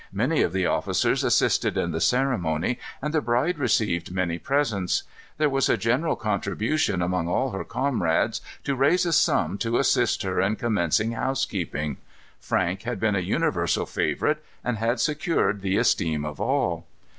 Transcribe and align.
Many 0.11 0.41
of 0.41 0.51
the 0.51 0.65
officers 0.65 1.23
assisted 1.23 1.77
in 1.77 1.91
the 1.91 2.01
ceremony, 2.01 2.79
and 3.03 3.13
the 3.13 3.21
bride 3.21 3.59
received 3.59 4.11
many 4.11 4.39
presents. 4.39 5.03
There 5.37 5.47
was 5.47 5.69
a 5.69 5.77
general 5.77 6.15
contribution 6.15 7.03
among 7.03 7.27
all 7.27 7.51
her 7.51 7.63
comrades 7.63 8.41
to 8.63 8.73
raise 8.75 9.05
a 9.05 9.13
sum 9.13 9.59
to 9.59 9.77
assist 9.77 10.23
her 10.23 10.41
in 10.41 10.55
commencing 10.55 11.11
housekeeping. 11.11 11.97
Frank 12.39 12.81
had 12.81 12.99
been 12.99 13.15
a 13.15 13.19
universal 13.19 13.85
favorite, 13.85 14.43
and 14.63 14.79
had 14.79 14.99
secured 14.99 15.61
the 15.61 15.77
esteem 15.77 16.25
of 16.25 16.41
all. 16.41 16.87